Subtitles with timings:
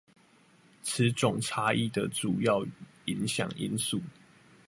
[0.81, 2.65] 此種差異的主要
[3.05, 4.01] 影響因素